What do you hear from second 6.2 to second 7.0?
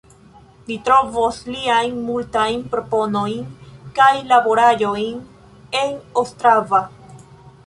Ostrava.